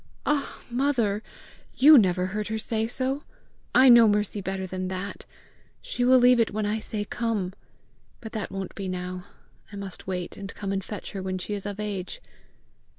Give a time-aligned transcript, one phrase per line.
[0.25, 1.21] "Ah, mother,
[1.75, 3.21] YOU never heard her say so!
[3.75, 5.25] I know Mercy better than that!
[5.79, 7.53] She will leave it when I say COME.
[8.19, 9.25] But that won't be now.
[9.71, 12.19] I must wait, and come and fetch her when she is of age."